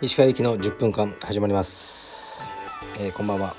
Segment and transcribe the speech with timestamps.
[0.00, 2.42] 石川行きの10分間始まります、
[2.98, 3.54] えー、こんばんは。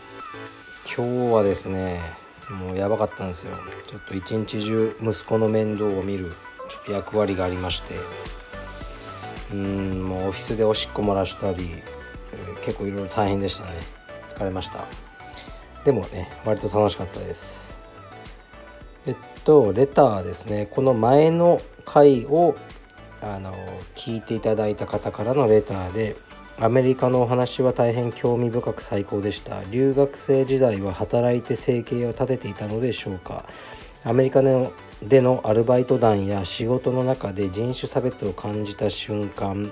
[0.97, 2.01] 今日はですね
[2.49, 3.53] もうやばかったんですよ。
[3.87, 6.31] ちょっと一日中息子の面倒を見る
[6.69, 7.93] ちょっと役割がありまして。
[9.53, 11.69] うんもうオフィスでおしっこ漏らしたり、
[12.33, 13.73] えー、結構いろいろ大変でしたね。
[14.33, 14.85] 疲れました。
[15.85, 17.77] でもね割と楽しかったです。
[19.05, 19.15] えっ
[19.49, 20.67] とレターですね。
[20.69, 22.55] この前の回を
[23.19, 23.51] あの
[23.95, 26.15] 聞いていただいた方からのレターで
[26.59, 29.63] アメリカのお話は大変興味深く最高でした。
[29.71, 33.43] 留学生時代は働いて生計を立てていたのでしょうか。
[34.03, 39.71] アメリカでのアルバイト団や仕事の中で人種差別を感じた瞬間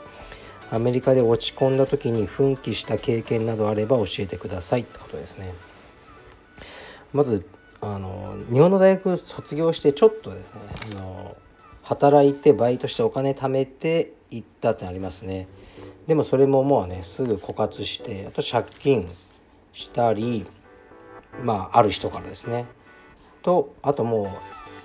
[0.72, 4.82] アメリカで落ち込んだ時に奮起した経験などあれば教えてください。
[4.82, 5.54] ってことですね。
[7.14, 7.46] まず
[7.82, 11.38] あの日本の大学卒業してちょっとですねあの
[11.84, 15.48] 働いてバイトしてお金貯めて行ったってありますね。
[16.08, 19.10] でもそれももうねすぐ枯渇してあと借金
[19.74, 20.46] したり
[21.44, 22.66] まあある人からですね。
[23.42, 24.30] とあとも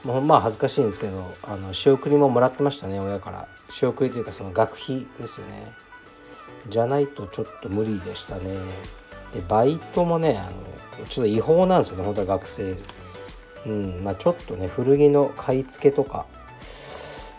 [0.05, 3.49] うもうまあ恥ずかしいんですけどあの仕送りももらってましたね親から。
[3.69, 5.73] 仕送りというかその学費ですよね。
[6.69, 8.56] じゃないとちょっと無理でしたね。
[9.34, 10.50] でバイトもねあ
[11.00, 12.77] のちょっと違法なんですよね本当は学生。
[13.64, 16.27] うんまあちょっとね古着の買い付けとか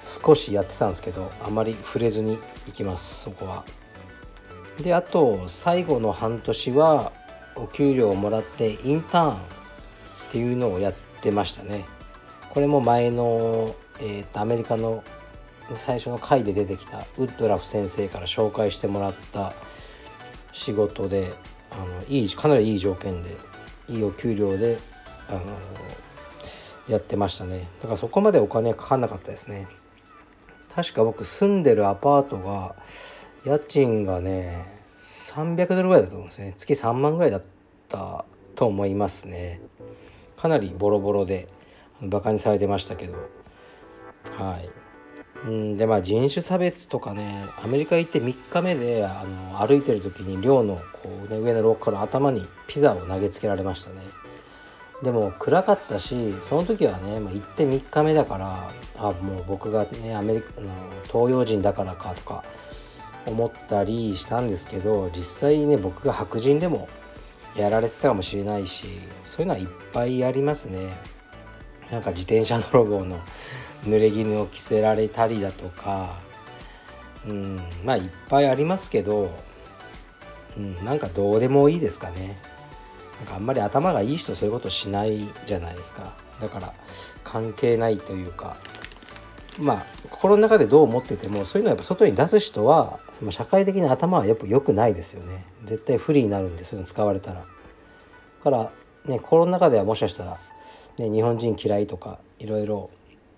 [0.02, 3.66] 少しやってたんですけどあまり触れずに行きますそこは。
[4.82, 7.12] であと最後の半年は
[7.56, 9.38] お給料をもらってインターンっ
[10.32, 11.86] ていうのをやってましたね。
[12.50, 15.04] これも前の、えーと、アメリカの
[15.78, 19.54] 最初の回で出てきたウッドラフ先生から紹介してもらった
[20.52, 21.34] 仕事で
[21.76, 23.36] あのいいかなりいい条件で
[23.90, 24.80] いいお給料で
[25.30, 25.40] あの
[26.88, 27.68] やってましたね。
[27.82, 29.68] だからそこまでお金かかんなかったですね。
[30.76, 32.76] 確か僕住んでるアパートが
[33.46, 34.66] 家賃がね
[35.00, 36.56] 300ドルぐらいだと思うんですね。
[36.58, 37.44] 月3万ぐらいだっ
[37.90, 38.26] た
[38.56, 39.62] と思いますね。
[40.38, 41.48] かなりボロボロで
[42.02, 43.14] バカにされてましたけど。
[44.38, 44.83] はい。
[45.46, 53.98] うんでまあ人種差別とかねアメリカ行って3日目であの歩いてる時に寮のこう、ね、上の廊下から頭にピザを投げつけられましたね。
[55.04, 60.70] でも暗かったしその時はね、まあ、行って3日目だからあもう僕がねアメリカの
[61.12, 62.44] 東洋人だからかとか
[63.26, 66.88] 思ったりしたんですけど実際ね僕が白人でも
[67.58, 68.86] やられてたかもしれないし
[69.26, 70.94] そういうのはいっぱいありますね。
[71.92, 73.20] なんか自転車泥棒の
[73.86, 76.20] 濡れ衣を着せられたりだとか
[77.28, 79.32] うんまあいっぱいありますけど、
[80.58, 82.38] うん、なんかどうでもいいですかね。
[83.20, 86.14] なんかあんまり頭がいい人そういうことしないじゃないですか。
[86.42, 86.74] だから
[87.24, 88.58] 関係ないというか
[89.58, 95.46] まあ心の中でどう思っててもそういうのをやっぱ外に出す人は社会的に頭はやっぱ良くないですよね。
[95.66, 97.46] 絶対不利になるんでそういうの使われたら。
[98.44, 98.72] から
[99.06, 100.38] ね心の中ではもしかしたら、
[100.98, 102.90] ね、日本人嫌いとかいろいろ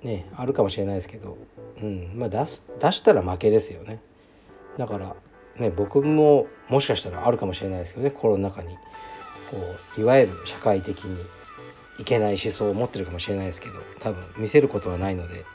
[0.03, 1.37] ねあるかもしれないですけど、
[1.81, 3.99] うんまあ、出す出したら負けですよね。
[4.77, 5.15] だから
[5.57, 8.75] ね僕ももしかしたらあるかもしれないですけどね心の中に。
[9.51, 9.57] こ
[9.97, 11.23] ういわゆる社会的に
[11.99, 15.45] いけない思想を持ってるかもしれないですけど多分見せることはないので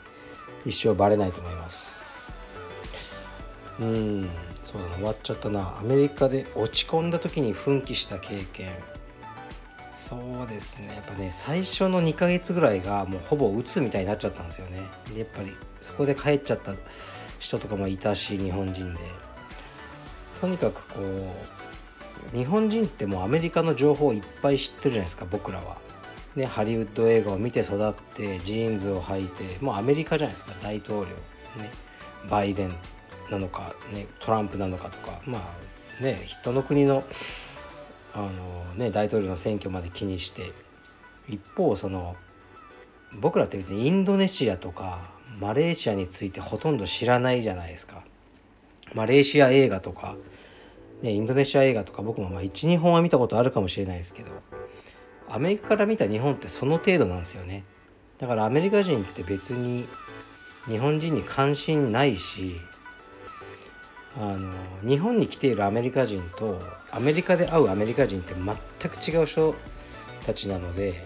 [0.65, 2.01] 一生バレないと思います。
[3.79, 4.29] うん
[4.63, 5.77] そうだな終わっちゃったな。
[5.79, 8.71] アメリカで落ち込んだ時に奮起した経験。
[10.11, 10.89] そうですね。
[10.93, 14.81] やっぱね最初の2ヶ月ぐらいがもうほぼ鬱みたいになっちゃったんですよね。
[15.13, 16.73] でやっぱりそこで帰っちゃった
[17.39, 18.99] 人とかもいたし日本人で。
[20.41, 20.99] とにかくこ
[22.33, 25.77] う日本人ってもうアメリカの情報をいっぱい知ってるじゃないですか僕らは。
[26.35, 31.07] ね、ハリウッド映画を見て育ってジーンズを履いてもうアメリカじゃないですか大統領、
[31.61, 31.69] ね、
[32.29, 32.73] バイデン
[33.29, 35.21] なのか、ね、トランプなのかとか。
[35.25, 37.03] まあね人の国の
[38.13, 38.29] あの、
[38.75, 40.51] ね、大統領の選挙まで気にして
[41.29, 42.15] 一方その
[43.19, 48.03] 僕らって別にインドネシアとかマレーシアについてほとんど知らないじゃないですか。
[48.93, 50.17] マレーシア映画とか、
[51.01, 54.31] ね、インドネシア映画とか僕もまあ12本は見たことあるかもしれないですけど
[55.29, 57.63] アメリカから見た日本ってその程度なんですよね
[58.17, 59.85] だからアメリカ人って別に
[60.67, 62.57] 日本人に関心ないし
[64.17, 64.53] あの
[64.87, 66.59] 日本に来ているアメリカ人と
[66.91, 69.55] アメリカで会うアメリカ人って全く違う人
[70.25, 71.03] たちなので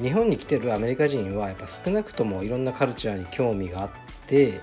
[0.00, 3.90] 日本に来てるアメリカ人はやっぱ少なくともいろんなカルチャーに興味があっ
[4.26, 4.60] て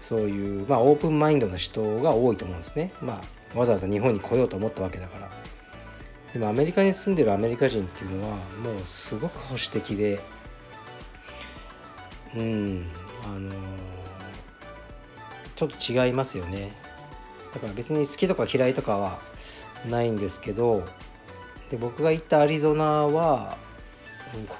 [0.00, 3.20] そういう、まあ、オープンマインドな人が多いと思うんですね、ま
[3.54, 5.30] あ、わざわざ日本に来ようと思ったわけだから。
[6.32, 10.18] でもアメリカに住んでるアメリカ人っていうのはもうすごく保守的で
[12.34, 12.86] うん
[13.24, 13.50] あの、
[15.54, 16.72] ちょっと違いますよね。
[17.54, 19.18] だから別に好きとか嫌いとかは
[19.88, 20.86] ないんですけど
[21.70, 23.56] で僕が行ったアリゾナは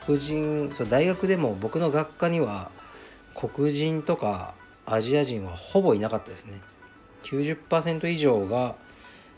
[0.06, 2.70] 黒人そう大学でも僕の学科には
[3.34, 4.54] 黒人とか
[4.86, 6.60] アジア人はほぼいなかったですね。
[7.24, 8.74] 90%以上が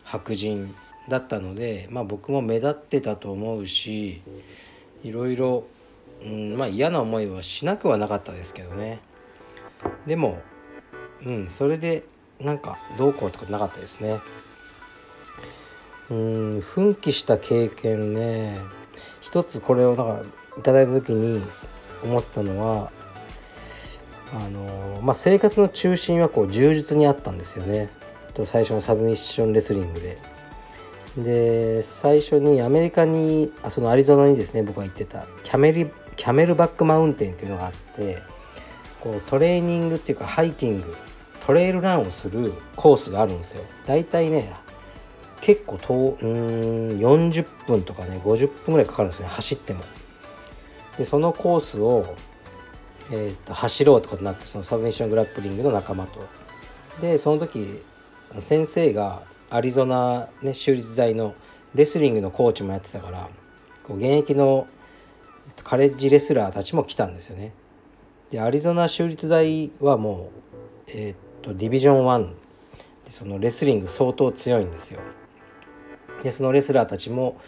[0.02, 0.74] 白人
[1.08, 4.22] だったので、まあ、僕も目立ってたと思うし
[5.02, 5.64] いろいろ、
[6.22, 9.00] うんまあ、嫌な思いはしなくはなかったですけどね。
[10.06, 10.40] でも、
[11.24, 12.04] うん、それで
[12.40, 14.20] なんかどうこうとかなかったですね。
[16.10, 18.58] うん奮起した経験ね。
[19.20, 20.28] 一つこれをなんか
[20.58, 21.42] いただいた時に
[22.02, 22.90] 思ってたのは
[24.34, 27.88] あのまあ、生活の中心はこう柔術にあったんですよね。
[28.34, 30.18] と最初のサブミッションレスリングで。
[31.16, 38.20] で最初にアメリカにあそのアリゾナにですね僕が行ってたキャメリキャメルバックマウンテンっていうのがあって
[39.00, 40.96] こうトレーニングっていうかハイキング
[41.46, 43.62] トレイルランをするコースがあるんですよ。
[43.86, 44.54] だいたいね
[45.40, 49.84] 結構遠うん40分とかね50分ぐらいかかるんですね走っても。
[50.96, 52.14] でそのコースを、
[53.10, 56.26] えー、と走ろうってことになってそのサブミッショングラップリングの仲間と。
[57.02, 57.82] でその時
[58.38, 61.34] 先生がアリゾナ、ね、州立大の
[61.74, 63.28] レスリングのコーチもやってたから
[63.86, 64.66] こう現役の
[65.62, 67.52] カレッジレスラーたちも来たんですよね。
[68.30, 70.30] でアリゾナ州立大はも
[70.88, 71.14] う、えー、
[71.44, 72.28] とディビジョン1
[73.04, 75.00] でそのレスリング相当強いんですよ。
[76.22, 77.38] でそのレスラーたちも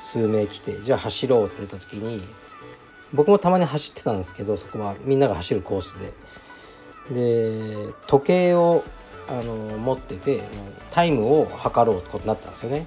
[0.00, 2.22] 数名来てじゃあ走ろうって言った時に
[3.12, 6.12] 僕もたまに走ってたんですけどそこはみんなが走るコースで。
[7.10, 8.84] で時計を
[9.28, 10.40] あの持ってて
[10.92, 12.86] タイムを測ろうってことになったんですよね。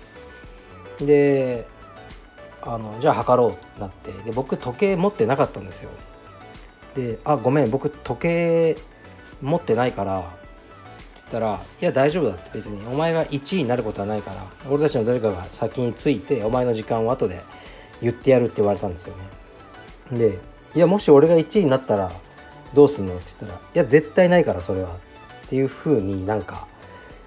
[0.99, 1.67] で
[2.61, 5.89] あのじゃあ測ろうってなってで僕時計持ってなかったんですよ。
[6.95, 8.77] で「あごめん僕時計
[9.41, 10.23] 持ってないから」
[11.27, 17.41] ったら「いや大丈夫だ」って別にお前が1位になることはないから俺たちの誰かが先についてお前の時間を後で
[18.01, 19.15] 言ってやるって言われたんですよ
[20.11, 20.39] ねで
[20.75, 22.11] いやもし俺が1位になったら
[22.73, 24.89] どうすんのって言ったら「いや絶対ないからそれは」
[25.45, 26.67] っていうふうになんか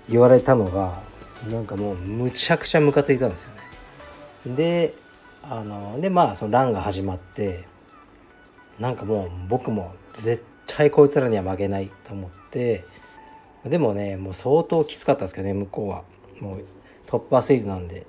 [0.08, 1.00] 言われたのが
[1.50, 3.50] なんかもうむちゃくちゃムカついたんですよ
[4.46, 4.56] ね。
[4.56, 4.94] で
[5.42, 7.64] あのでまあそのランが始まって
[8.78, 12.84] なんかもう僕も絶対こいつらには負けないと思って
[13.64, 16.04] でもねもう相当きつかったですけどね向こうは。
[16.40, 16.64] もう
[17.06, 18.06] トップアスリートなんで。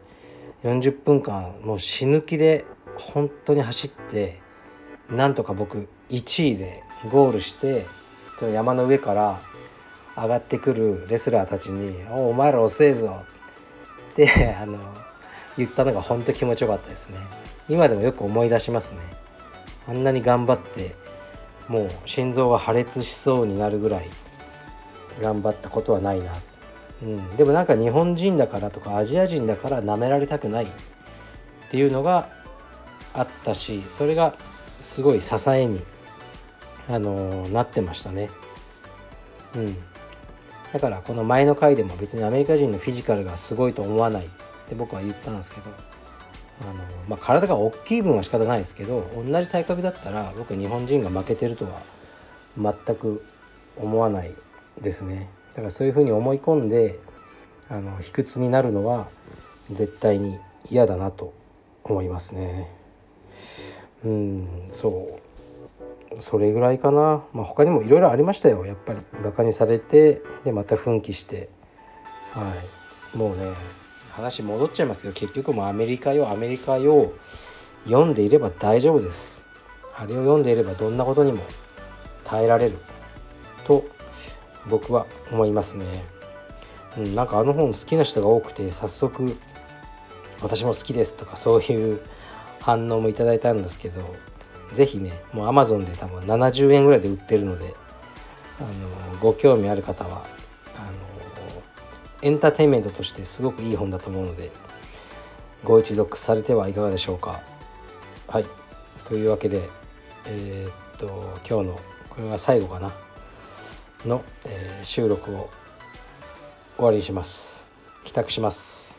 [0.64, 2.66] 40分間もう死ぬ気で
[2.98, 4.40] 本当に走って
[5.10, 7.86] なんとか僕1位でゴールして
[8.54, 9.40] 山の上から
[10.16, 13.20] 上がってくるレスラーたちに「おお前ら遅えぞ」
[14.12, 14.78] ってあの
[15.58, 17.18] 言ったのが本当気持ちよかったですね。
[17.70, 18.98] 今でもよく思い出しますね。
[19.88, 20.96] あんなに頑張って
[21.68, 24.10] もう心臓が破裂しそうになるぐらい。
[25.22, 26.32] 頑張ったことはないな、
[27.04, 30.68] うん、でもなんか日本人だからとかアジア人だから舐められたくないっ
[31.70, 32.30] ていうのが
[33.14, 34.34] あったしそれが
[34.82, 35.82] すごい支えに、
[36.88, 38.30] あのー、なってましたね。
[39.56, 39.76] うん、
[40.74, 44.30] だからこの前の回でも別にアメリカ人のフィジカルがすごいと思わないっ
[44.68, 45.70] て僕は言ったんですけど
[46.62, 46.74] あの、
[47.08, 51.82] まあ、体が大きい分は仕方ないですけど同じ体格だったら僕日本人が負けてるとは
[52.58, 53.26] 全く
[53.78, 54.32] 思わない
[54.82, 55.30] ですね。
[55.50, 57.00] だからそういうふうに思い込んで
[57.70, 59.08] あの卑屈になるのは
[59.72, 61.34] 絶対に嫌だなと
[61.84, 62.70] 思いますね。
[64.04, 66.22] うんそう。
[66.22, 68.66] それぐらいかな、まあ、他にもいろいろありましたよ。
[68.66, 71.50] やっぱりバカにされてでまた奮起して。
[72.34, 72.54] は
[73.14, 73.18] い。
[73.18, 73.52] もうね
[74.12, 77.14] 話戻っちゃいますけど結局もうアメリカよアメリカよ
[77.86, 79.46] 読んでいれば大丈夫です。
[79.96, 81.44] あれを読んでいればどんなことにも
[82.24, 82.78] 耐えられる。
[83.66, 83.86] と
[84.70, 85.86] 僕は思いますね、
[86.98, 89.36] うん、なんかあの本好きな人が多くて早速
[90.42, 92.00] 私も好きですとかそういう
[92.62, 94.02] 反応もいただいたんですけど
[94.74, 97.74] 是非ねもう Amazon で多分70円ぐらいで売ってるので
[98.60, 100.26] あのご興味ある方は
[100.76, 101.00] あの
[102.22, 104.52] エンターテインメントとしてすごくいい本だと思うので
[105.64, 107.42] ご一読されてはいかがでしょうか。
[108.28, 108.46] はい。
[109.06, 109.62] というわけで
[110.26, 112.94] えー、っと今日のこれが最後かな。
[114.06, 115.50] の、えー、収録を
[116.78, 117.66] 終わりにします。
[118.06, 118.98] 帰宅します。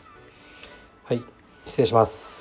[1.05, 1.23] はい
[1.65, 2.40] 失礼します。